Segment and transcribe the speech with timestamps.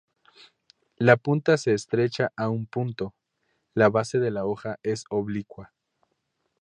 [0.97, 3.13] La punta se estrecha a un punto,
[3.75, 5.75] la base de la hoja es oblicua.